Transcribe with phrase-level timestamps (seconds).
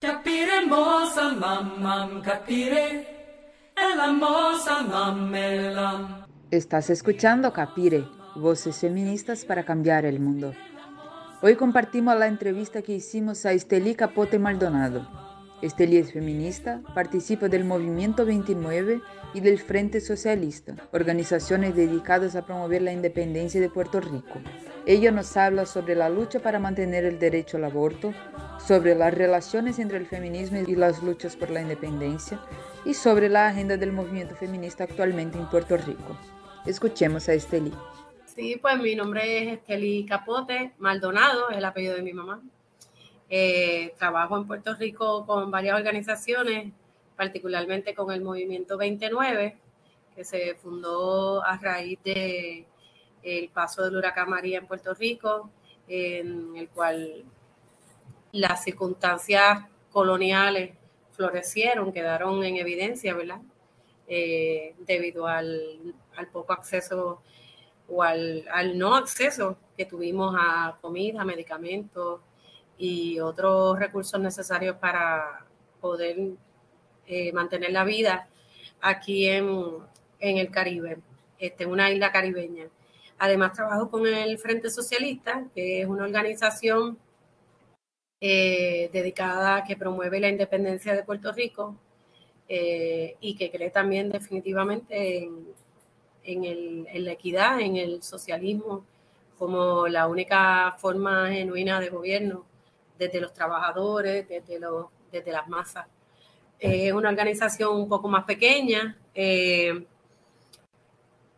[0.00, 3.06] Capire mosa mamam, capire,
[3.76, 6.24] ella mosa mamelam.
[6.50, 10.54] Estás escuchando Capire, voces feministas para cambiar el mundo.
[11.42, 15.06] Hoy compartimos la entrevista que hicimos a Esteli Capote Maldonado.
[15.60, 19.02] Esteli es feminista, participa del Movimiento 29
[19.34, 24.40] y del Frente Socialista, organizaciones dedicadas a promover la independencia de Puerto Rico.
[24.90, 28.12] Ella nos habla sobre la lucha para mantener el derecho al aborto,
[28.58, 32.40] sobre las relaciones entre el feminismo y las luchas por la independencia
[32.84, 36.18] y sobre la agenda del movimiento feminista actualmente en Puerto Rico.
[36.66, 37.72] Escuchemos a Esteli.
[38.34, 42.42] Sí, pues mi nombre es Esteli Capote Maldonado, es el apellido de mi mamá.
[43.28, 46.72] Eh, trabajo en Puerto Rico con varias organizaciones,
[47.14, 49.56] particularmente con el Movimiento 29,
[50.16, 52.66] que se fundó a raíz de
[53.22, 55.50] el paso del huracán María en Puerto Rico,
[55.88, 57.24] en el cual
[58.32, 60.72] las circunstancias coloniales
[61.12, 63.40] florecieron, quedaron en evidencia, ¿verdad?
[64.06, 65.94] Eh, debido al,
[66.32, 67.22] poco acceso
[67.88, 68.44] o al,
[68.76, 72.20] no acceso que tuvimos a comida, medicamentos,
[72.78, 75.44] y otros recursos necesarios para
[75.80, 76.16] poder
[77.06, 78.26] eh, mantener la vida
[78.80, 79.46] aquí en,
[80.18, 80.98] el Caribe,
[81.38, 82.68] este, una isla caribeña.
[83.22, 86.98] Además, trabajo con el Frente Socialista, que es una organización
[88.18, 91.76] eh, dedicada a que promueve la independencia de Puerto Rico
[92.48, 95.54] eh, y que cree también definitivamente en,
[96.24, 98.86] en, la equidad, en el socialismo,
[99.38, 102.46] como la única forma genuina de gobierno
[102.98, 105.86] desde los trabajadores, desde las masas.
[106.58, 108.96] Es una organización un poco más pequeña.
[109.14, 109.84] Eh,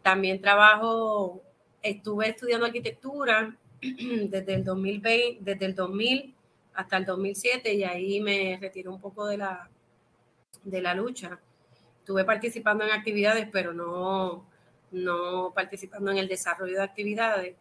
[0.01, 1.41] también trabajo,
[1.83, 6.35] estuve estudiando arquitectura desde el 2020, desde el 2000
[6.75, 9.69] hasta el 2007 y ahí me retiré un poco de la,
[10.65, 11.39] de la lucha.
[11.99, 14.47] Estuve participando en actividades, pero no,
[14.91, 17.55] no participando en el desarrollo de actividades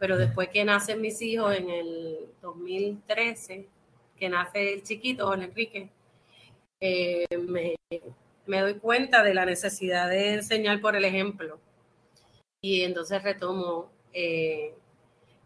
[0.00, 3.68] pero después que nacen mis hijos en el 2013,
[4.16, 5.90] que nace el chiquito, Juan Enrique,
[6.80, 7.76] eh, me,
[8.60, 11.60] doy cuenta de la necesidad de enseñar por el ejemplo.
[12.60, 14.74] Y entonces retomo eh,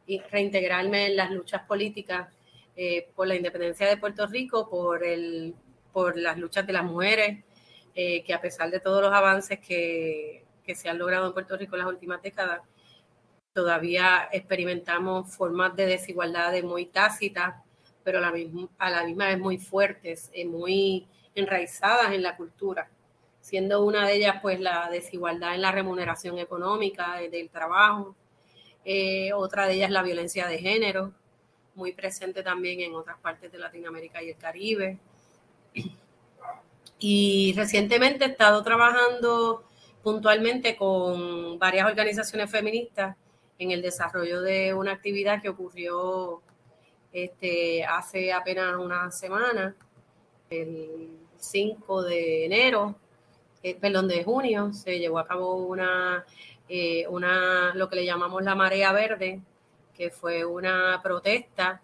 [0.07, 2.29] y reintegrarme en las luchas políticas
[2.77, 5.55] eh, por la independencia de Puerto Rico, por, el,
[5.93, 7.45] por las luchas de las mujeres,
[7.95, 10.45] que a pesar de todos los avances que,
[10.75, 12.61] se han logrado en Puerto Rico en las últimas décadas,
[13.53, 17.55] todavía experimentamos formas de desigualdad muy tácitas,
[18.03, 22.89] pero a la, misma, a la misma vez muy fuertes, muy enraizadas en la cultura,
[23.45, 28.17] siendo una de ellas pues la desigualdad en la remuneración económica del trabajo,
[28.87, 31.13] eh, otra de ellas la violencia de género,
[31.75, 34.99] muy presente también en otras partes de Latinoamérica y el Caribe.
[36.99, 39.65] Y recientemente he estado trabajando
[40.03, 43.15] puntualmente con varias organizaciones feministas
[43.59, 46.41] en el desarrollo de una actividad que ocurrió
[47.13, 49.77] este, hace apenas una semana,
[50.49, 52.97] el 5 de enero,
[53.65, 56.27] eh, perdón, de junio, se llevó a cabo una,
[56.69, 59.41] eh, una, lo que le llamamos la marea verde,
[59.95, 61.81] que fue una protesta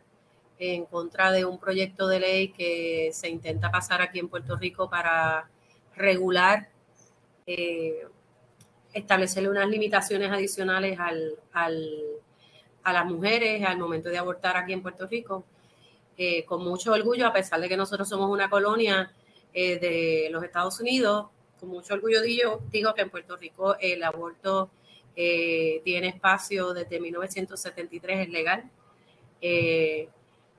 [0.58, 4.90] en contra de un proyecto de ley que se intenta pasar aquí en Puerto Rico
[4.90, 5.48] para
[5.96, 6.68] regular
[7.46, 8.06] eh,
[8.92, 15.06] establecerle unas limitaciones adicionales al, a las mujeres al momento de abortar aquí en Puerto
[15.06, 15.44] Rico.
[16.18, 19.10] Eh, con mucho orgullo, a pesar de que nosotros somos una colonia
[19.54, 21.28] de los Estados Unidos,
[21.60, 24.70] con mucho orgullo digo, digo que en Puerto Rico el aborto
[25.14, 28.70] eh, tiene espacio desde 1973, es legal.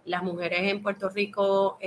[0.06, 1.78] las mujeres en Puerto Rico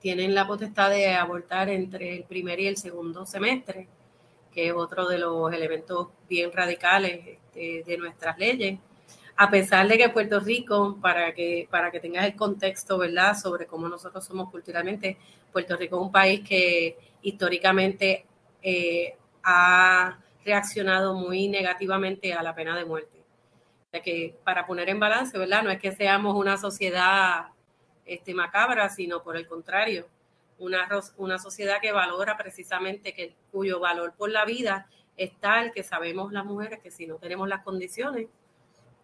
[0.00, 3.88] tienen la potestad de abortar entre el primer y el segundo semestre
[4.56, 8.78] que es otro de los elementos bien radicales este, de nuestras leyes.
[9.36, 13.66] A pesar de que Puerto Rico, para que, para que tengas el contexto, ¿verdad?, sobre
[13.66, 15.18] cómo nosotros somos culturalmente,
[15.52, 16.96] Puerto Rico es un país que
[17.26, 18.24] históricamente
[18.62, 23.24] eh, ha reaccionado muy negativamente a la pena de muerte.
[23.92, 25.64] O que para poner en balance, ¿verdad?
[25.64, 27.46] No es que seamos una sociedad
[28.04, 30.06] este, macabra, sino por el contrario,
[30.58, 35.82] una, una sociedad que valora precisamente que cuyo valor por la vida es tal que
[35.82, 38.28] sabemos las mujeres que si no tenemos las condiciones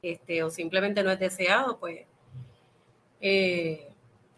[0.00, 2.06] este, o simplemente no es deseado, pues
[3.20, 3.88] eh,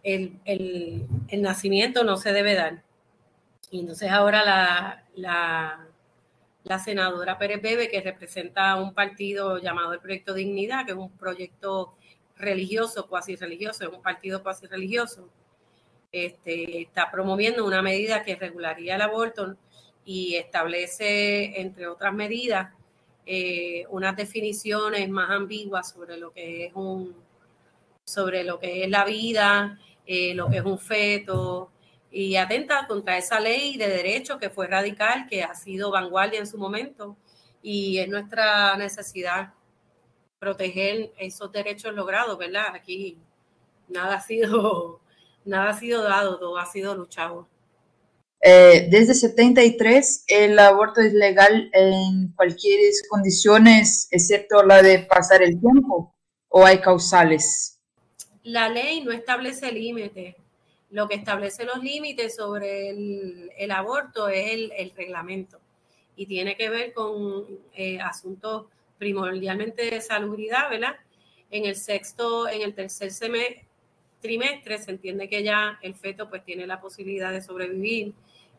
[0.03, 1.07] el, el,
[1.43, 2.84] nacimiento no se debe dar.
[3.71, 4.45] Y entonces ahora
[5.15, 5.89] la,
[6.63, 11.11] la, senadora Pérez Bebe, que representa un partido llamado el Proyecto Dignidad, que es un
[11.17, 11.95] proyecto
[12.37, 15.29] religioso, cuasi religioso, es un partido cuasi religioso,
[16.13, 19.57] este, está promoviendo una medida que regularía el aborto
[20.05, 22.73] y establece, entre otras medidas,
[23.27, 27.15] eh, unas definiciones más ambiguas sobre lo que es un
[28.05, 31.71] sobre lo que es la vida, eh, lo que es un feto,
[32.15, 36.47] y atenta contra esa ley de derecho que fue radical, que ha sido vanguardia en
[36.47, 37.17] su momento,
[37.61, 39.53] y es nuestra necesidad
[40.39, 42.73] proteger esos derechos logrados, ¿verdad?
[42.73, 43.19] Aquí
[43.89, 45.01] nada ha sido,
[45.45, 47.49] nada ha sido dado, todo ha sido luchado.
[48.41, 52.79] Eh, desde 73 el aborto es legal en cualquier
[53.11, 56.15] condiciones, excepto la de pasar el tiempo,
[56.49, 57.81] o hay causales.
[58.45, 60.37] La ley no establece límites.
[60.95, 65.59] Lo que establece los límites sobre el, aborto es el, reglamento.
[66.15, 70.95] Y tiene que ver con eh, asuntos primordialmente de salubridad, ¿verdad?
[71.51, 73.11] En el sexto, en el tercer
[74.21, 78.15] trimestre se entiende que ya el feto pues tiene la posibilidad de sobrevivir.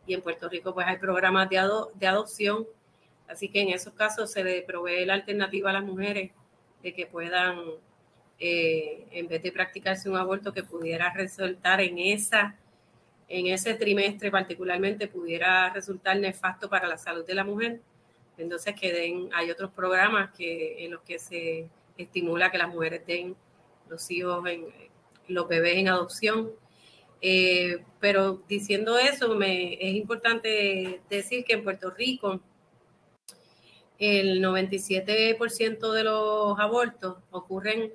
[0.06, 1.56] Y en Puerto Rico pues hay programas de,
[1.94, 2.68] de adopción,
[3.30, 6.32] así que en esos casos se le provee la alternativa a las mujeres
[6.84, 7.62] de que puedan,
[8.40, 12.58] eh, en vez de practicarse un aborto que pudiera resultar en esa
[13.28, 17.82] en ese trimestre particularmente pudiera resultar nefasto para la salud de la mujer,
[18.38, 21.68] entonces que den, hay otros programas que en los que se
[21.98, 23.36] estimula que las mujeres den
[23.90, 24.68] los hijos en
[25.28, 26.52] los bebés en adopción.
[27.22, 32.42] Eh, pero diciendo eso, me, es importante decir que en Puerto Rico
[33.98, 37.92] el 97% de los abortos ocurren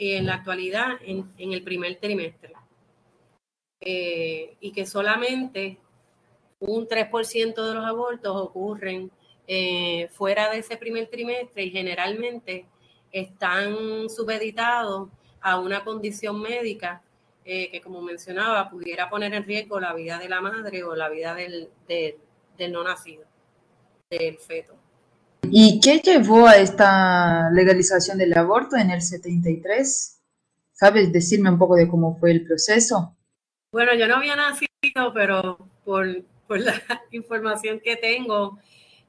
[0.00, 2.54] en la actualidad en, el primer trimestre
[3.80, 5.78] eh, y que solamente
[6.58, 9.10] un 3% de los abortos ocurren
[9.46, 12.64] eh, fuera de ese primer trimestre y generalmente
[13.12, 15.10] están supeditados
[15.42, 17.02] a una condición médica
[17.44, 21.10] eh, que, como mencionaba, pudiera poner en riesgo la vida de la madre o la
[21.10, 23.24] vida del, del no nacido,
[24.08, 24.79] del feto.
[25.42, 30.20] ¿Y qué llevó a esta legalización del aborto en el 73?
[30.72, 33.16] ¿Sabes decirme un poco de cómo fue el proceso?
[33.72, 36.74] Bueno, yo no había nacido, pero por, por la
[37.10, 38.58] información que tengo,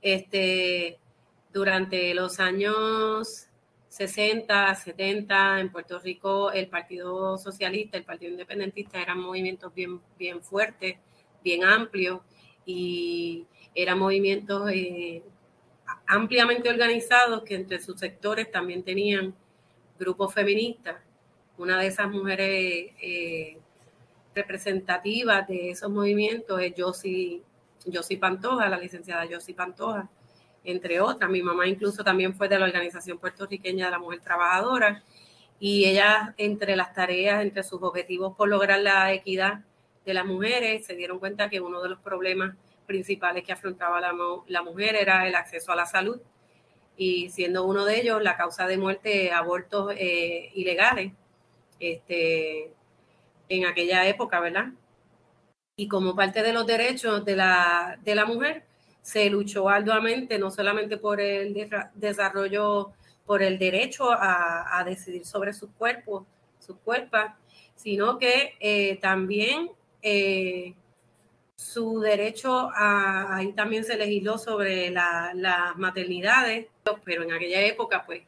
[0.01, 0.99] este,
[1.53, 3.47] durante los años
[3.89, 10.41] 60, 70, en Puerto Rico el Partido Socialista, el Partido Independentista eran movimientos bien, bien
[10.41, 10.97] fuertes,
[11.43, 12.21] bien amplios
[12.65, 13.45] y
[13.75, 15.23] eran movimientos eh,
[16.07, 19.33] ampliamente organizados que entre sus sectores también tenían
[19.99, 20.97] grupos feministas.
[21.57, 23.57] Una de esas mujeres eh,
[24.33, 27.41] representativas de esos movimientos es Josie,
[27.91, 30.09] Josie Pantoja, la licenciada Josie Pantoja
[30.63, 31.29] entre otras.
[31.29, 35.03] Mi mamá incluso también fue de la Organización Puertorriqueña de la Mujer Trabajadora
[35.59, 39.61] y ella entre las tareas, entre sus objetivos por lograr la equidad
[40.05, 42.55] de las mujeres, se dieron cuenta que uno de los problemas
[42.85, 46.19] principales que afrontaba la, mujer era el acceso a la salud
[46.97, 51.13] y siendo uno de ellos la causa de muerte abortos eh, ilegales
[51.79, 52.71] este,
[53.49, 54.71] en aquella época, ¿verdad?
[55.75, 58.65] Y como parte de los derechos de la, de la mujer,
[59.01, 61.55] se luchó arduamente no solamente por el
[61.95, 62.91] desarrollo,
[63.25, 66.25] por el derecho a, decidir sobre sus cuerpos,
[66.59, 67.21] sus cuerpos,
[67.75, 70.75] sino que eh, también eh,
[71.61, 76.67] su derecho a, ahí también se legisló sobre las maternidades,
[77.03, 78.23] pero en aquella época, pues,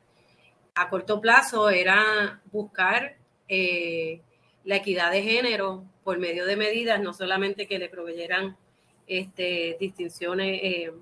[0.76, 4.22] a corto plazo era buscar eh,
[4.64, 8.56] la equidad de género por medio de medidas, no solamente que le proveyeran
[9.08, 10.94] este, distinciones, eh,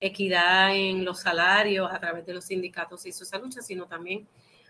[0.00, 4.28] equidad en los salarios a través de los sindicatos hizo esa lucha, sino también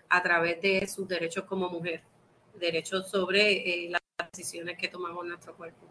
[0.09, 2.03] a través de sus derechos como mujer,
[2.55, 5.89] derechos sobre eh, las decisiones que tomamos nuestro cuerpo.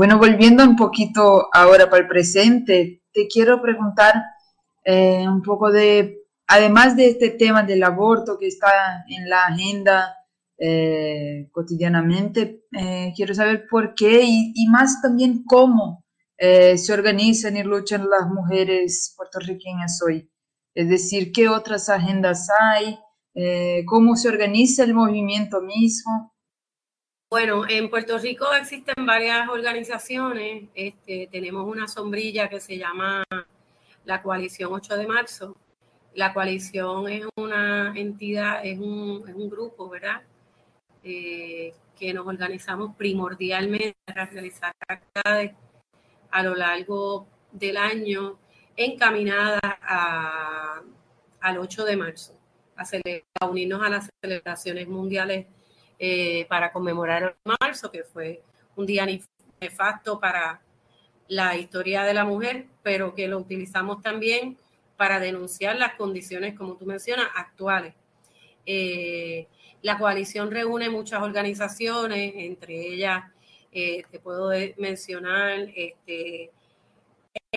[0.00, 4.14] Bueno, volviendo un poquito ahora para el presente, te quiero preguntar
[4.82, 10.16] eh, un poco de, además de este tema del aborto que está en la agenda
[10.56, 12.64] eh, cotidianamente.
[12.72, 16.06] Eh, quiero saber por qué y, más también cómo
[16.38, 20.32] eh, se organizan y luchan las mujeres puertorriqueñas hoy.
[20.74, 22.98] Es decir, qué otras agendas hay,
[23.84, 26.29] cómo se organiza el movimiento mismo.
[27.30, 30.64] Bueno, en Puerto Rico existen varias organizaciones.
[30.74, 33.22] Este, tenemos una sombrilla que se llama
[34.04, 35.56] la Coalición 8 de Marzo.
[36.14, 40.22] La coalición es una entidad, es un, grupo, ¿verdad?
[41.04, 45.52] Eh, que nos organizamos primordialmente para realizar actividades
[46.32, 48.40] a lo largo del año
[48.76, 49.60] encaminadas
[51.40, 52.36] al 8 de marzo,
[52.76, 55.46] a, unirnos a las celebraciones mundiales
[56.02, 58.40] eh, para conmemorar el marzo, que fue
[58.74, 59.06] un día
[59.60, 60.62] nefasto para
[61.28, 64.56] la historia de la mujer, pero que lo utilizamos también
[64.96, 67.92] para denunciar las condiciones, como tú mencionas, actuales.
[68.64, 69.46] Eh,
[69.82, 73.24] la coalición reúne muchas organizaciones, entre ellas
[73.70, 76.50] eh, te puedo mencionar, este,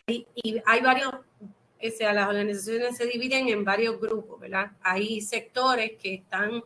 [0.05, 0.25] y,
[0.65, 4.73] hay varios, o sea, las organizaciones se dividen en varios grupos, ¿verdad?
[4.81, 6.61] Hay sectores que están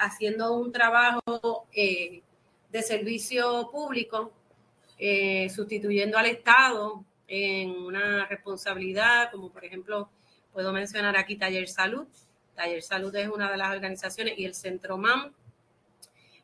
[0.00, 2.22] haciendo un trabajo eh,
[2.70, 4.32] de servicio público,
[4.98, 10.08] eh, sustituyendo al Estado en una responsabilidad, como por ejemplo,
[10.52, 12.06] puedo mencionar aquí Taller Salud.
[12.56, 15.32] Taller Salud es una de las organizaciones y el Centro MAM,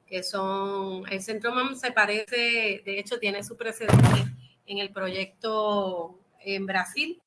[0.06, 4.26] que son, el Centro MAM se parece, de hecho tiene su precedente
[4.66, 7.20] en el proyecto en Brasil,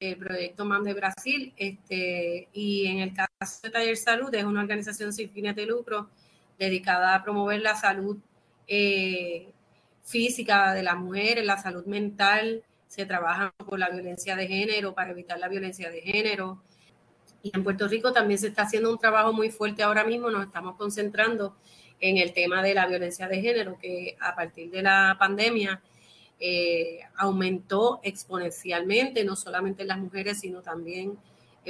[0.00, 4.60] el proyecto MAM de Brasil, este, y en el caso de Taller Salud es una
[4.60, 6.08] organización sin fines de lucro
[6.58, 8.16] dedicada a promover la salud
[8.66, 9.48] eh,
[10.02, 15.10] física de las mujeres, la salud mental, se trabaja por la violencia de género, para
[15.10, 16.62] evitar la violencia de género.
[17.42, 20.46] Y en Puerto Rico también se está haciendo un trabajo muy fuerte ahora mismo, nos
[20.46, 21.56] estamos concentrando
[22.00, 25.80] en el tema de la violencia de género, que a partir de la pandemia
[26.40, 31.18] eh, aumentó exponencialmente, no solamente en las mujeres, sino también en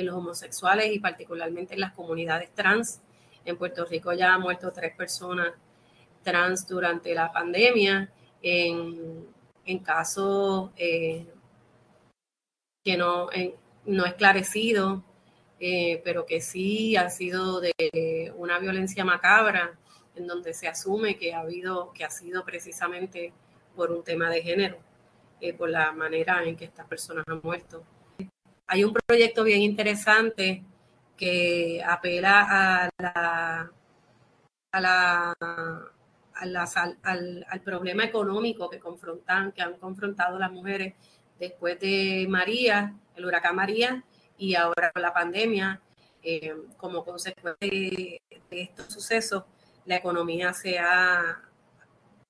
[0.03, 3.01] los homosexuales y particularmente en las comunidades trans.
[3.45, 5.53] En Puerto Rico ya han muerto tres personas
[6.23, 8.11] trans durante la pandemia
[8.43, 9.27] en,
[9.65, 11.27] en casos eh,
[12.83, 13.29] que no,
[13.87, 15.03] no esclarecido,
[15.61, 19.79] eh, pero que sí han sido de una violencia macabra,
[20.15, 23.33] en donde se asume que ha habido, que ha sido precisamente
[23.75, 24.79] por un tema de género,
[25.41, 27.83] eh, por la manera en que estas personas han muerto.
[28.67, 30.65] Hay un proyecto bien interesante
[31.17, 33.71] que apela a la,
[34.73, 35.35] a la
[37.03, 40.95] al, problema económico que confrontan, que han confrontado las mujeres
[41.39, 44.05] después de María, el huracán María,
[44.37, 45.81] y ahora con la pandemia,
[46.23, 49.45] eh, como consecuencia de, estos sucesos,
[49.85, 51.43] la economía se ha,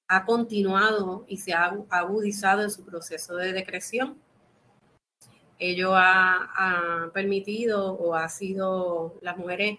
[0.09, 4.19] ha continuado y se ha agudizado en su proceso de decreción.
[5.59, 9.79] Ello ha, permitido o ha sido, las mujeres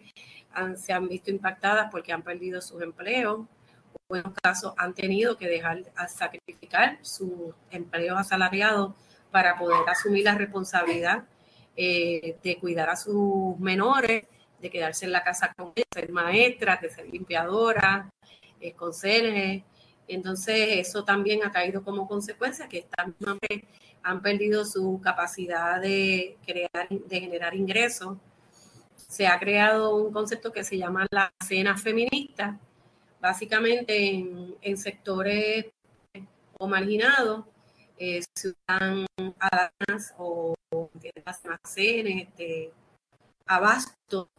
[0.78, 3.42] se han visto impactadas porque han perdido sus empleos,
[4.08, 8.94] buenos casos han tenido que dejar a sacrificar sus empleos asalariados
[9.32, 11.24] para poder asumir la responsabilidad
[11.76, 14.26] eh, de cuidar a sus menores,
[14.62, 18.08] de quedarse en la casa con ellos, ser maestras, de ser limpiadoras,
[18.62, 18.74] eh,
[20.08, 23.16] Entonces, eso también ha caído como consecuencia que están
[24.04, 28.18] han perdido su capacidad de crear, de generar ingresos.
[28.96, 32.60] Se ha creado un concepto que se llama la cena feminista,
[33.20, 33.98] básicamente
[34.62, 35.66] en, sectores
[36.60, 37.46] o marginados,
[37.98, 39.06] eh, se usan
[40.18, 40.54] o
[41.44, 42.72] almacenes, este,
[43.48, 44.30] abasto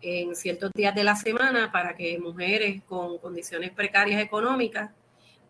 [0.00, 4.90] en ciertos días de la semana para que mujeres con condiciones precarias económicas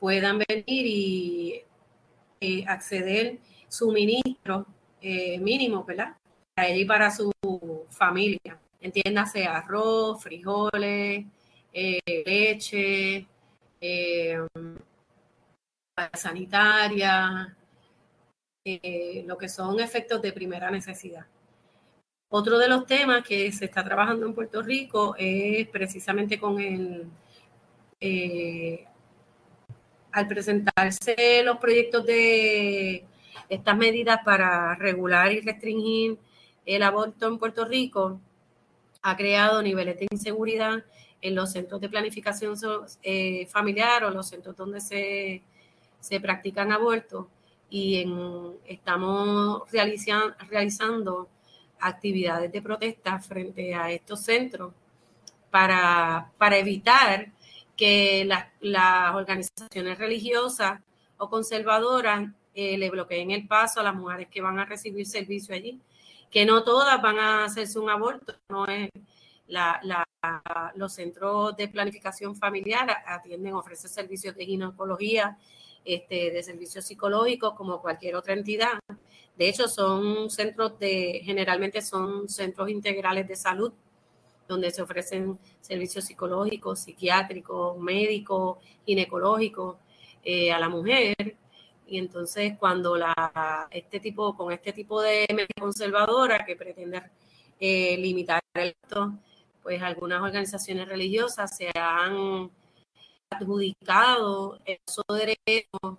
[0.00, 1.62] puedan venir y
[2.40, 3.38] eh, acceder
[3.68, 4.66] suministros
[5.00, 6.16] eh, mínimos, ¿verdad?
[6.54, 7.32] Para ella y para su
[7.90, 8.58] familia.
[8.80, 11.24] Entiéndase arroz, frijoles,
[11.72, 13.26] eh, leche,
[13.80, 14.38] eh,
[16.14, 17.56] sanitaria,
[19.24, 21.26] lo que son efectos de primera necesidad.
[22.30, 27.06] Otro de los temas que se está trabajando en Puerto Rico es precisamente con el,
[30.12, 33.04] al presentarse los proyectos de
[33.48, 36.18] estas medidas para regular y restringir
[36.66, 38.20] el aborto en Puerto Rico,
[39.00, 40.84] ha creado niveles de inseguridad
[41.22, 42.54] en los centros de planificación
[43.02, 45.42] eh, familiar o los centros donde se,
[46.00, 47.26] se practican abortos.
[47.70, 48.06] Y
[48.66, 51.28] estamos realizando
[51.80, 54.72] actividades de protesta frente a estos centros
[55.50, 57.32] para, para evitar
[57.76, 58.28] que
[58.60, 60.80] las organizaciones religiosas
[61.16, 65.54] o conservadoras eh, le bloqueen el paso a las mujeres que van a recibir servicio
[65.54, 65.80] allí,
[66.30, 68.90] que no todas van a hacerse un aborto, no es
[69.46, 69.80] la,
[70.74, 75.38] los centros de planificación familiar atienden, ofrecen servicios de ginecología,
[75.88, 78.78] este, de servicios psicológicos como cualquier otra entidad.
[79.38, 83.72] De hecho, son centros de, generalmente son centros integrales de salud,
[84.46, 89.76] donde se ofrecen servicios psicológicos, psiquiátricos, médicos, ginecológicos
[90.22, 91.14] eh, a la mujer.
[91.86, 95.26] Y entonces cuando la, este tipo, con este tipo de
[95.58, 97.00] conservadora que pretende
[97.58, 99.14] eh, limitar esto,
[99.62, 102.50] pues algunas organizaciones religiosas se han
[103.30, 105.98] adjudicado esos derechos,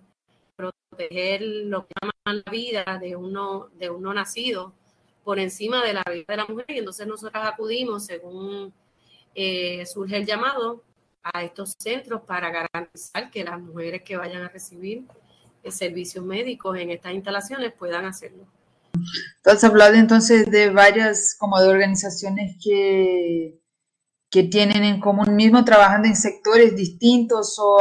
[0.56, 4.74] proteger lo que llaman la vida de uno, de uno nacido
[5.24, 6.66] por encima de la vida de la mujer.
[6.70, 8.74] Y entonces nosotros acudimos, según
[9.36, 10.84] eh, surge el llamado,
[11.22, 15.04] a estos centros para garantizar que las mujeres que vayan a recibir
[15.70, 18.46] servicios médicos en estas instalaciones puedan hacerlo.
[19.44, 23.59] Tú has hablado entonces de varias como de organizaciones que,
[24.30, 27.80] que tienen en común mismo trabajando en sectores distintos o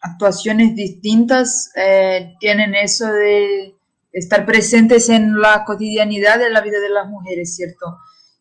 [0.00, 3.74] actuaciones distintas, eh, tienen eso de
[4.12, 7.98] estar presentes en la cotidianidad de la vida de las mujeres, ¿cierto?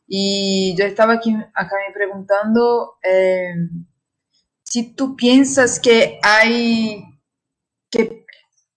[0.07, 3.53] Y yo estaba aquí acá me preguntando eh,
[4.63, 7.03] si tú piensas que hay
[7.89, 8.25] que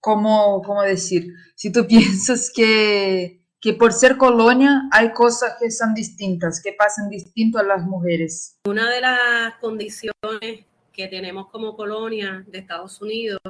[0.01, 1.35] ¿cómo, cómo decir?
[1.55, 7.11] Si tú piensas que, que por ser colonia hay cosas que son distintas, que pasan
[7.11, 8.57] distinto a las mujeres.
[8.67, 13.41] Una de las condiciones que tenemos como colonia de Estados Unidos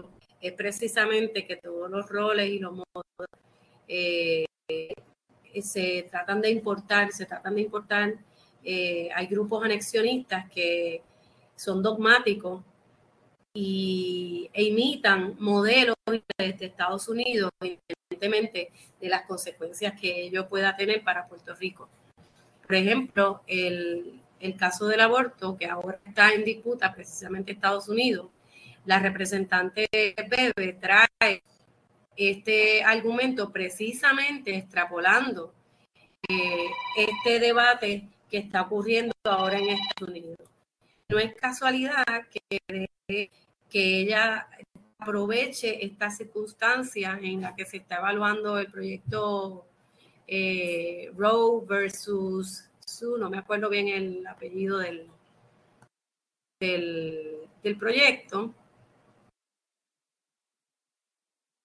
[0.41, 3.05] es precisamente que todos los roles y los modos
[3.87, 4.47] eh,
[5.63, 8.15] se tratan de importar, se tratan de importar.
[8.65, 11.03] Eh, hay grupos anexionistas que
[11.55, 12.63] son dogmáticos
[13.55, 21.03] y, e imitan modelos de Estados Unidos, independientemente de las consecuencias que ello pueda tener
[21.03, 21.89] para Puerto Rico.
[22.67, 28.29] Por ejemplo, el, el caso del aborto, que ahora está en disputa precisamente Estados Unidos,
[28.87, 31.43] la representante Bebe trae
[32.17, 35.53] este argumento precisamente extrapolando
[36.29, 36.67] eh,
[36.97, 40.37] este debate que está ocurriendo ahora en Estados Unidos.
[41.09, 42.59] No es casualidad que
[43.69, 44.49] que ella
[44.99, 49.67] aproveche esta circunstancia en la que se está evaluando el proyecto
[50.27, 55.09] eh, Roe versus Sue, no me acuerdo bien el apellido del,
[56.61, 58.55] del, proyecto.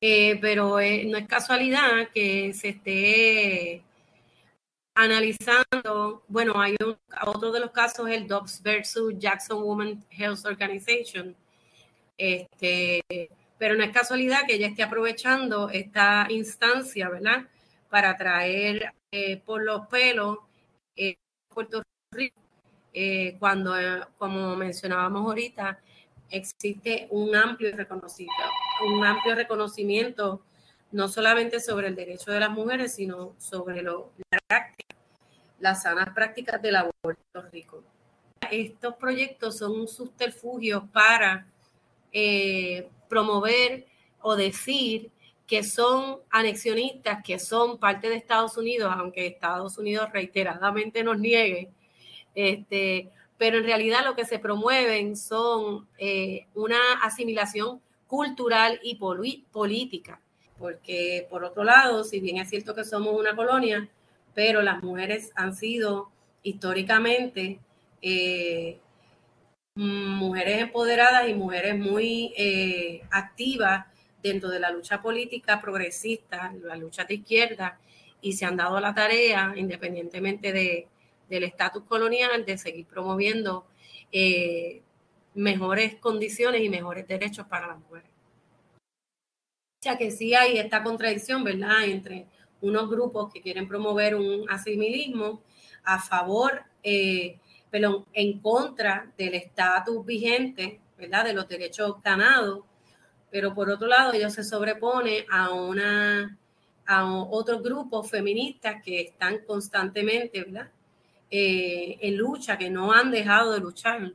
[0.01, 3.83] Eh, pero eh, no es casualidad que se esté
[4.95, 6.75] analizando, bueno, hay
[7.25, 11.35] otro de los casos, el Dobbs versus Jackson Women Health Organization,
[12.17, 13.01] este,
[13.57, 17.47] pero no es casualidad que ella esté aprovechando esta instancia, ¿verdad?
[17.89, 20.39] Para traer eh, por los pelos
[20.95, 21.15] eh,
[21.53, 22.41] Puerto Rico,
[22.93, 23.73] eh, cuando,
[24.17, 25.79] como mencionábamos ahorita,
[26.29, 28.43] existe un amplio reconocimiento,
[28.85, 30.41] un amplio reconocimiento
[30.91, 34.95] no solamente sobre el derecho de las mujeres, sino sobre lo, la práctica,
[35.59, 37.83] las sanas prácticas del aborto Puerto Rico.
[38.49, 41.47] Estos proyectos son un subterfugio para
[42.17, 43.85] eh, promover
[44.21, 45.11] o decir
[45.45, 51.71] que son anexionistas, que son parte de Estados Unidos, aunque Estados Unidos reiteradamente nos niegue,
[52.33, 60.21] este, pero en realidad lo que se promueven son eh, una asimilación cultural y política,
[60.57, 63.89] porque por otro lado, si bien es cierto que somos una colonia,
[64.33, 66.11] pero las mujeres han sido
[66.43, 67.59] históricamente
[68.01, 68.79] eh,
[69.75, 73.85] mujeres empoderadas y mujeres muy eh, activas
[74.23, 77.79] dentro de la lucha política progresista, la lucha de izquierda,
[78.21, 80.87] y se han dado la tarea, independientemente de,
[81.29, 83.67] del estatus colonial, de seguir promoviendo
[84.11, 84.81] eh,
[85.35, 88.09] mejores condiciones y mejores derechos para las mujeres.
[89.83, 92.25] Sea que sí hay esta contradicción, ¿verdad?, entre
[92.61, 95.43] unos grupos que quieren promover un asimilismo
[95.83, 97.37] a favor eh,
[97.75, 101.25] pero en contra del estatus vigente, ¿verdad?
[101.25, 102.63] De los derechos ganados,
[103.29, 106.37] pero por otro lado ellos se sobrepone a una
[106.87, 110.69] a otros grupos feministas que están constantemente, ¿verdad?
[111.29, 114.13] Eh, en lucha, que no han dejado de luchar.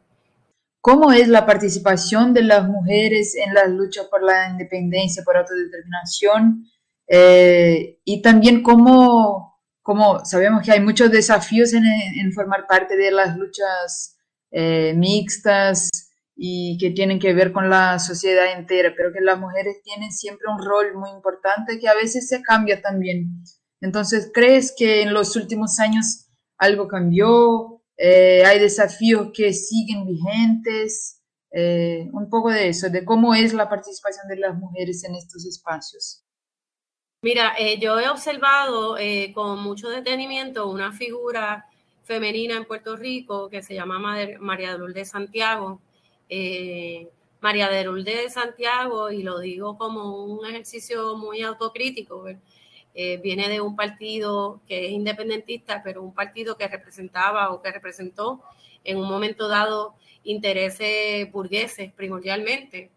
[0.80, 6.64] ¿Cómo es la participación de las mujeres en las luchas por la independencia, por autodeterminación?
[7.06, 9.49] Eh, y también cómo,
[9.82, 14.16] como sabemos que hay muchos desafíos en, formar parte de las luchas
[14.50, 15.88] eh, mixtas
[16.36, 20.46] y que tienen que ver con la sociedad entera, pero que las mujeres tienen siempre
[20.50, 23.42] un rol muy importante que a veces se cambia también.
[23.80, 27.82] Entonces, ¿crees que en los últimos años algo cambió?
[27.96, 31.20] Eh, ¿Hay desafíos que siguen vigentes?
[31.52, 35.44] Eh, un poco de eso, de cómo es la participación de las mujeres en estos
[35.44, 36.24] espacios.
[37.22, 41.66] Mira, eh, yo he observado eh, con mucho detenimiento una figura
[42.04, 43.98] femenina en Puerto Rico que se llama
[44.40, 45.82] María de Lourdes Santiago.
[46.30, 52.24] Eh, María de Lourdes de Santiago, y lo digo como un ejercicio muy autocrítico,
[52.94, 58.42] viene de un partido que es independentista, pero un partido que representaba o que representó
[58.84, 62.90] en un momento dado intereses burgueses primordialmente,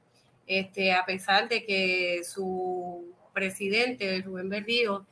[0.47, 5.05] este, a pesar de que su presidente, Rubén Berrío,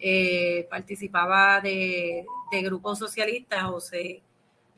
[0.00, 2.24] eh, participaba de,
[2.62, 4.22] grupos socialistas o se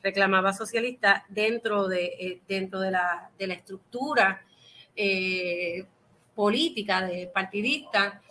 [0.02, 4.42] reclamaba socialista dentro de, eh, dentro de, la, de la estructura
[4.96, 5.84] eh,
[6.34, 8.22] política de partidista.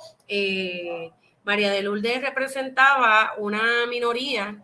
[1.44, 4.64] María de Lourdes representaba una minoría,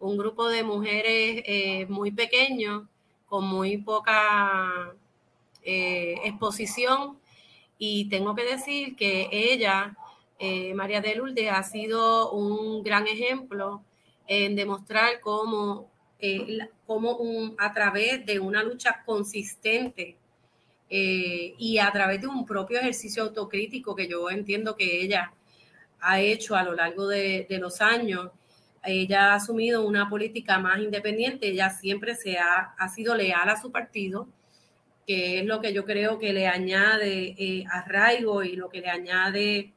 [0.00, 2.88] un grupo de mujeres muy pequeño,
[3.26, 4.94] con muy poca
[5.62, 7.18] exposición,
[7.78, 9.96] y tengo que decir que ella
[10.38, 13.82] eh, María de Lourdes ha sido un gran ejemplo
[14.26, 20.16] en demostrar cómo, eh, un, a través de una lucha consistente
[20.88, 25.32] eh, y a través de un propio ejercicio autocrítico que yo entiendo que ella
[26.00, 28.30] ha hecho a lo largo de, los años,
[28.84, 33.60] ella ha asumido una política más independiente, ella siempre se ha, ha sido leal a
[33.60, 34.28] su partido,
[35.06, 39.72] que es lo que yo creo que le añade arraigo y lo que le añade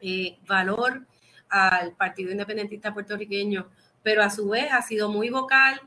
[0.00, 1.06] eh, valor
[1.48, 3.68] al Partido Independentista puertorriqueño,
[4.02, 5.80] pero a su vez ha sido muy vocal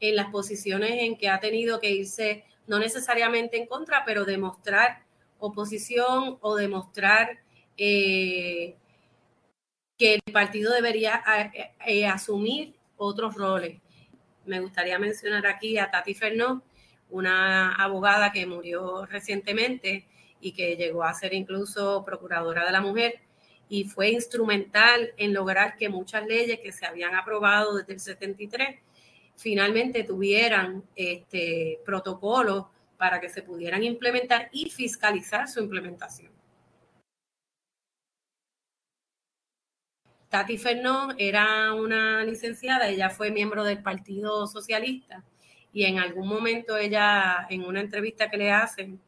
[0.00, 5.04] en las posiciones en que ha tenido que irse, no necesariamente en contra, pero demostrar
[5.38, 7.38] oposición o demostrar
[7.76, 8.76] eh,
[9.96, 11.22] que el partido debería
[11.86, 13.80] eh, asumir otros roles.
[14.46, 16.62] Me gustaría mencionar aquí a Tati Fernó,
[17.10, 20.06] una abogada que murió recientemente
[20.40, 23.20] y que llegó a ser incluso procuradora de la mujer,
[23.68, 28.80] y fue instrumental en lograr que muchas leyes que se habían aprobado desde el 73
[29.36, 32.66] finalmente tuvieran este, protocolos
[32.98, 36.32] para que se pudieran implementar y fiscalizar su implementación.
[40.28, 45.24] Tati Fernón era una licenciada, ella fue miembro del Partido Socialista
[45.72, 49.00] y en algún momento ella, en una entrevista que le hacen,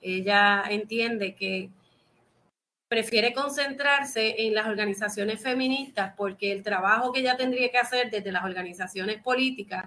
[0.00, 1.70] ella entiende que
[2.88, 8.32] prefiere concentrarse en las organizaciones feministas porque el trabajo que ella tendría que hacer desde
[8.32, 9.86] las organizaciones políticas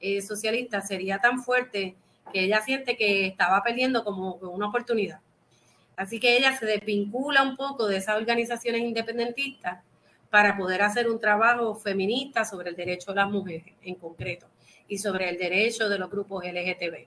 [0.00, 1.94] eh, socialistas sería tan fuerte
[2.32, 5.20] que ella siente que estaba perdiendo como una oportunidad.
[5.96, 9.84] Así que ella se desvincula un poco de esas organizaciones independentistas
[10.30, 14.46] para poder hacer un trabajo feminista sobre el derecho de las mujeres en concreto
[14.90, 17.06] y sobre el derecho de los grupos LGTB.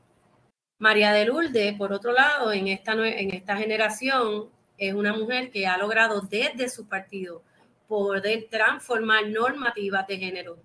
[0.80, 5.67] María de Lourdes, por otro lado, en esta, en esta generación es una mujer que
[5.67, 7.43] ha logrado desde su partido
[7.88, 10.58] poder transformar normativas de género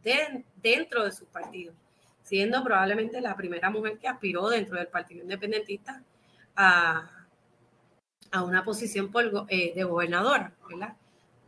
[0.62, 1.74] dentro de su partido,
[2.22, 6.02] siendo probablemente la primera mujer que aspiró dentro del Partido Independentista
[6.56, 7.10] a,
[8.42, 9.10] una posición
[9.48, 10.52] eh, de gobernadora,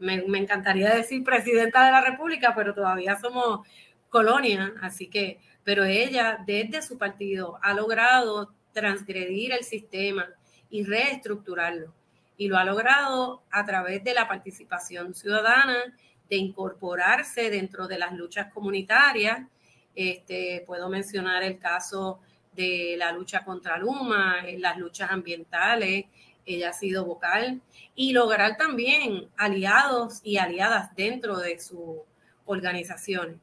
[0.01, 3.67] me, encantaría decir presidenta de la República, pero todavía somos
[4.09, 10.29] colonia, así que, pero ella desde su partido ha logrado transgredir el sistema
[10.71, 11.93] y reestructurarlo
[12.37, 15.95] y lo ha logrado a través de la participación ciudadana,
[16.29, 19.47] de incorporarse dentro de las luchas comunitarias.
[19.95, 22.21] Este, puedo mencionar el caso
[22.53, 26.07] de la lucha contra Luma, las luchas ambientales,
[26.47, 27.61] ella ha sido vocal
[27.95, 32.03] y lograr también aliados y aliadas dentro de su
[32.47, 33.41] organización.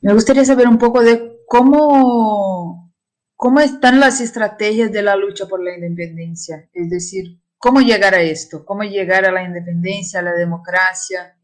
[0.00, 2.92] Me gustaría saber un poco de cómo,
[3.36, 8.22] cómo están las estrategias de la lucha por la independencia, es decir, ¿Cómo llegar a
[8.22, 8.64] esto?
[8.64, 11.36] ¿Cómo llegar a la independencia, a la democracia?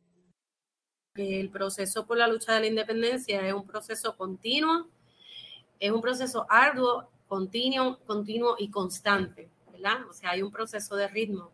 [1.15, 4.89] El proceso por la lucha de la independencia es un proceso continuo,
[5.79, 10.09] es un proceso arduo, continuo, continuo y constante, ¿verdad?
[10.09, 11.51] O sea, hay un proceso de ritmo.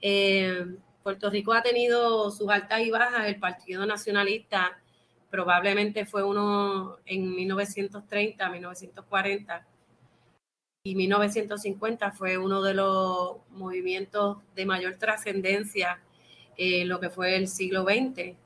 [0.00, 0.66] Eh,
[1.04, 4.76] Puerto Rico ha tenido sus altas y bajas, el Partido Nacionalista
[5.34, 9.66] probablemente fue uno en 1930, 1940
[10.84, 16.00] y 1950 fue uno de los movimientos de mayor trascendencia
[16.56, 18.36] en lo que fue el siglo XX.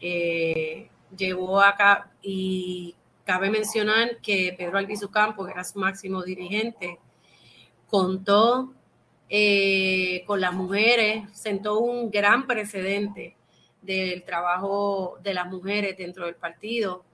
[0.00, 6.98] Eh, llevó acá y cabe mencionar que Pedro Albizu Campos, que era su máximo dirigente,
[7.86, 8.74] contó
[9.28, 13.35] eh, con las mujeres, sentó un gran precedente
[13.86, 17.04] del trabajo de las mujeres dentro del partido.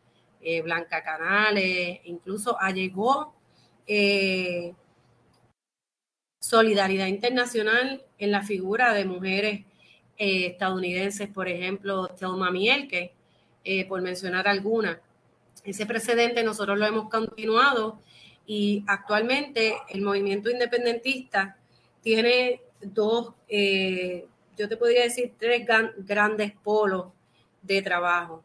[0.41, 3.33] Eh, Blanca Canales, incluso allegó
[3.87, 4.75] eh,
[6.41, 9.61] solidaridad internacional en la figura de mujeres
[10.19, 13.13] eh, estadounidenses, por ejemplo, Thelma Mielke,
[13.65, 15.01] eh, por mencionar alguna.
[15.65, 18.01] Ese precedente nosotros lo hemos continuado
[18.47, 21.57] y actualmente el movimiento independentista
[22.03, 23.35] tiene dos
[24.57, 25.67] yo te podría decir tres
[25.99, 27.07] grandes polos
[27.63, 28.43] de trabajo.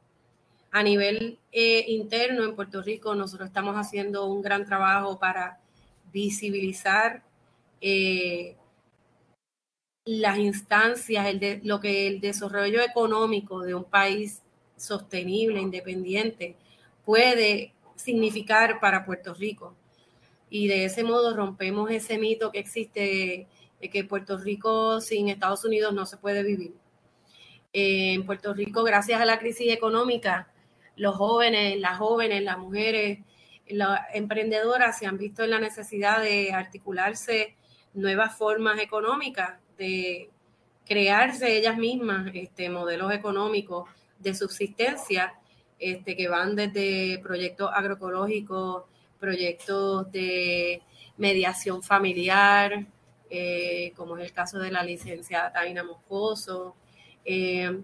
[0.71, 5.59] A nivel eh, interno en Puerto Rico, nosotros estamos haciendo un gran trabajo para
[6.11, 7.23] visibilizar
[7.81, 8.55] eh,
[10.05, 14.41] las instancias, lo que el desarrollo económico de un país
[14.77, 16.55] sostenible, independiente,
[17.05, 19.73] puede significar para Puerto Rico.
[20.49, 23.47] Y de ese modo rompemos ese mito que existe
[23.81, 26.73] de que Puerto Rico sin Estados Unidos no se puede vivir.
[27.73, 30.49] en Puerto Rico, gracias a la crisis económica,
[30.95, 33.19] los jóvenes, las jóvenes, las mujeres,
[33.67, 37.55] las emprendedoras se han visto en la necesidad de articularse
[37.93, 40.29] nuevas formas económicas, de
[40.85, 45.33] crearse ellas mismas este, modelos económicos de subsistencia
[45.79, 48.83] este, que van desde proyectos agroecológicos,
[49.19, 50.81] proyectos de
[51.17, 52.85] mediación familiar,
[53.29, 56.75] eh, como es el caso de la licenciada Taina Moscoso.
[57.25, 57.81] Eh,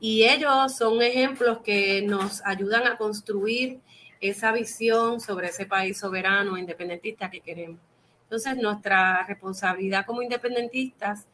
[0.00, 3.80] y ellos son ejemplos que nos ayudan a construir
[4.20, 7.80] esa visión sobre ese país soberano, independentista que queremos.
[8.24, 11.26] Entonces, nuestra responsabilidad como independentistas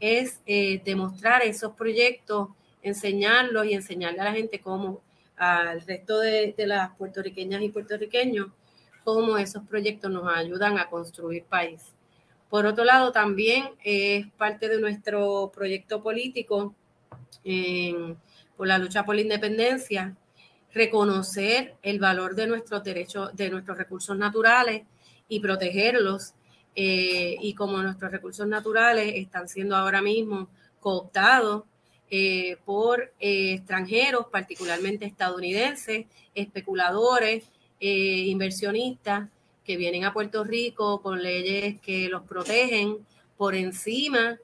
[0.00, 2.48] es eh, demostrar esos proyectos,
[2.82, 5.02] enseñarlos y enseñarle a la gente cómo,
[5.36, 8.48] al resto de, de las puertorriqueñas y puertorriqueños,
[9.04, 11.82] cómo esos proyectos nos ayudan a construir país.
[12.54, 16.72] Por otro lado, también es parte de nuestro proyecto político
[18.56, 20.16] por la lucha por la independencia,
[20.72, 24.84] reconocer el valor de nuestros derechos, de nuestros recursos naturales
[25.28, 26.34] y protegerlos.
[26.76, 31.64] Eh, y como nuestros recursos naturales están siendo ahora mismo cooptados
[32.08, 39.28] eh, por eh, extranjeros, particularmente estadounidenses, especuladores, inversionistas,
[39.64, 42.98] que vienen a Puerto Rico con leyes que los protegen
[43.36, 44.38] por encima,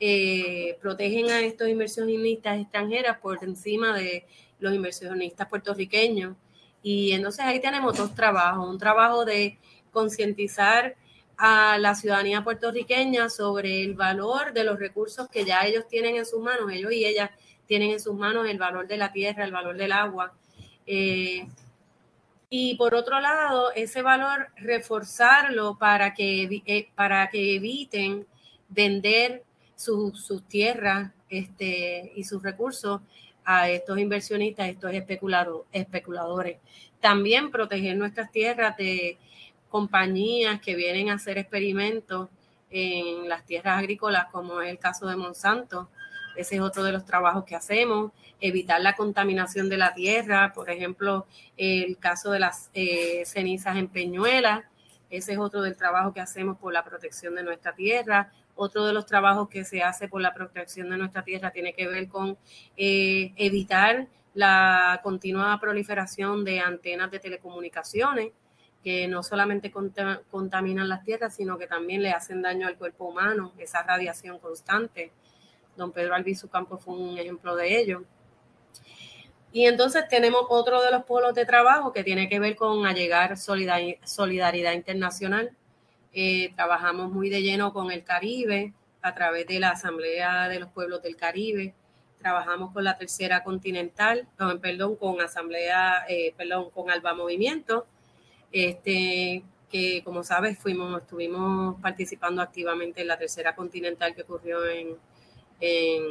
[0.00, 4.26] eh, protegen a estos inversionistas extranjeras por encima de
[4.58, 6.36] los inversionistas puertorriqueños.
[6.82, 9.58] Y entonces ahí tenemos dos trabajos, un trabajo de
[9.92, 10.96] concientizar
[11.36, 16.26] a la ciudadanía puertorriqueña sobre el valor de los recursos que ya ellos tienen en
[16.26, 17.30] sus manos, ellos y ellas
[17.66, 20.34] tienen en sus manos el valor de la tierra, el valor del agua.
[20.86, 21.46] Eh,
[22.50, 28.26] y por otro lado, ese valor reforzarlo para que, eh, para que eviten
[28.68, 29.42] vender
[29.76, 33.00] sus tierras este, y sus recursos
[33.44, 34.92] a estos inversionistas, estos
[35.72, 36.58] especuladores.
[37.00, 39.18] También proteger nuestras tierras de
[39.68, 42.28] compañías que vienen a hacer experimentos
[42.70, 45.88] en las tierras agrícolas, como es el caso de Monsanto.
[46.36, 50.68] Ese es otro de los trabajos que hacemos evitar la contaminación de la tierra, por
[50.70, 54.68] ejemplo, el caso de las eh, cenizas en Peñuela,
[55.14, 58.32] ese es otro del trabajo que hacemos por la protección de nuestra tierra.
[58.56, 61.86] Otro de los trabajos que se hace por la protección de nuestra tierra tiene que
[61.86, 62.36] ver con
[62.76, 68.32] eh, evitar la continua proliferación de antenas de telecomunicaciones
[68.82, 69.72] que no solamente
[70.30, 75.12] contaminan las tierras, sino que también le hacen daño al cuerpo humano, esa radiación constante.
[75.76, 78.04] Don Pedro Albizu Campos fue un ejemplo de ello.
[79.54, 83.36] Y entonces tenemos otro de los polos de trabajo que tiene que ver con allegar
[83.38, 85.52] solidaridad internacional.
[86.12, 90.70] Eh, trabajamos muy de lleno con el Caribe a través de la Asamblea de los
[90.70, 91.72] Pueblos del Caribe.
[92.18, 94.26] Trabajamos con la Tercera Continental,
[94.60, 97.86] perdón, con Asamblea, eh, perdón, con Alba Movimiento,
[98.50, 104.96] este, que como sabes fuimos, estuvimos participando activamente en la Tercera Continental que ocurrió en,
[105.60, 106.02] en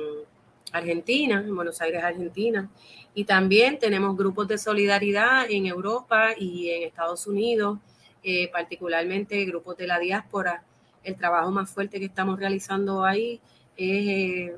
[0.71, 2.69] Argentina, en Buenos Aires, Argentina.
[3.13, 7.79] Y también tenemos grupos de solidaridad en Europa y en Estados Unidos,
[8.23, 10.63] eh, particularmente grupos de la diáspora.
[11.03, 13.39] El trabajo más fuerte que estamos realizando ahí
[13.77, 14.57] es eh,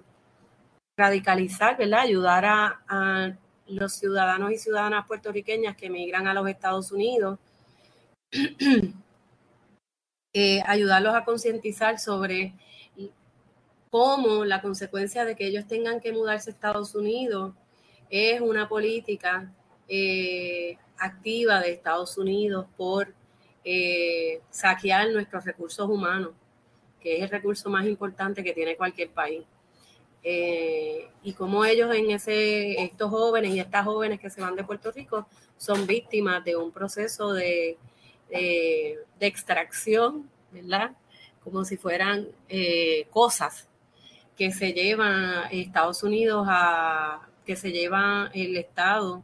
[0.97, 2.01] radicalizar, ¿verdad?
[2.01, 7.39] Ayudar a, los ciudadanos y ciudadanas puertorriqueñas que emigran a los Estados Unidos,
[10.33, 12.53] eh, ayudarlos a concientizar sobre
[13.95, 17.53] cómo la consecuencia de que ellos tengan que mudarse a Estados Unidos
[18.09, 19.49] es una política
[19.87, 23.13] eh, activa de Estados Unidos por
[23.63, 26.31] eh, saquear nuestros recursos humanos,
[26.99, 29.45] que es el recurso más importante que tiene cualquier país.
[30.23, 34.65] Eh, y como ellos en ese, estos jóvenes y estas jóvenes que se van de
[34.65, 37.77] Puerto Rico son víctimas de un proceso de,
[38.29, 40.91] de, extracción, ¿verdad?
[41.41, 42.27] Como si fueran
[43.09, 43.69] cosas
[44.37, 49.23] que se llevan Estados Unidos a, que se lleva el Estado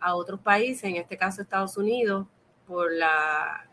[0.00, 2.26] a otros países, en este caso Estados Unidos,
[2.66, 3.66] por la,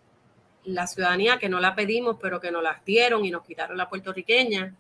[0.64, 3.90] la ciudadanía que no la pedimos, pero que nos la dieron y nos quitaron la
[3.90, 4.74] puertorriqueña.